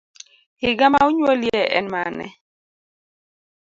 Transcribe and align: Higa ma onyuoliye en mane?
Higa 0.61 0.87
ma 0.91 0.99
onyuoliye 1.07 1.63
en 1.77 1.85
mane? 1.93 2.27